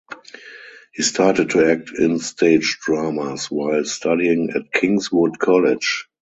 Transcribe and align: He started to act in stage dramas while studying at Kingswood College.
He 0.95 1.03
started 1.03 1.51
to 1.51 1.69
act 1.71 1.91
in 1.99 2.17
stage 2.17 2.79
dramas 2.83 3.51
while 3.51 3.83
studying 3.83 4.49
at 4.55 4.71
Kingswood 4.73 5.37
College. 5.37 6.07